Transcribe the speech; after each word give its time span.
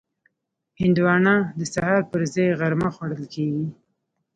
هندوانه 0.81 1.35
د 1.59 1.61
سهار 1.73 2.01
پر 2.11 2.21
ځای 2.33 2.49
غرمه 2.59 2.89
خوړل 2.95 3.23
کېږي. 3.33 3.67